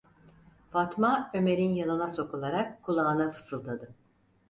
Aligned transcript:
Fatma, 0.71 1.31
Ömer’in 1.33 1.69
yanına 1.75 2.07
sokularak 2.09 2.83
kulağına 2.83 3.31
fısıldadı: 3.31 3.93